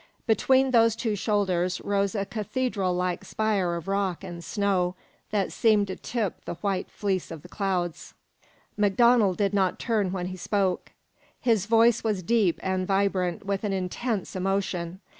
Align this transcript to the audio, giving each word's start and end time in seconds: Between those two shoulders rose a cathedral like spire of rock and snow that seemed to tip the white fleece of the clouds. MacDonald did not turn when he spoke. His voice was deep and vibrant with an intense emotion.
Between 0.25 0.71
those 0.71 0.95
two 0.95 1.15
shoulders 1.15 1.79
rose 1.79 2.15
a 2.15 2.25
cathedral 2.25 2.95
like 2.95 3.23
spire 3.23 3.75
of 3.75 3.87
rock 3.87 4.23
and 4.23 4.43
snow 4.43 4.95
that 5.29 5.51
seemed 5.51 5.85
to 5.89 5.95
tip 5.95 6.43
the 6.45 6.55
white 6.55 6.89
fleece 6.89 7.29
of 7.29 7.43
the 7.43 7.47
clouds. 7.47 8.15
MacDonald 8.75 9.37
did 9.37 9.53
not 9.53 9.77
turn 9.77 10.11
when 10.11 10.25
he 10.29 10.37
spoke. 10.37 10.91
His 11.39 11.67
voice 11.67 12.03
was 12.03 12.23
deep 12.23 12.59
and 12.63 12.87
vibrant 12.87 13.45
with 13.45 13.63
an 13.63 13.73
intense 13.73 14.35
emotion. 14.35 15.01